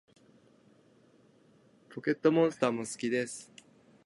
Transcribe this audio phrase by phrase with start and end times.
[1.93, 3.51] ポケットモンスターも好きです